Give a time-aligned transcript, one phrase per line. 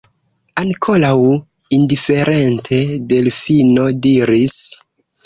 [0.59, 1.11] Ankoraŭ
[1.77, 2.79] indiferente,
[3.13, 4.57] Delfino diris: